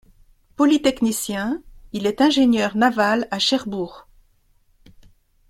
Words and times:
Polytechnicien, 0.55 1.61
il 1.93 2.07
est 2.07 2.21
ingénieur 2.21 2.75
naval 2.75 3.27
à 3.29 3.37
Cherbourg. 3.37 4.07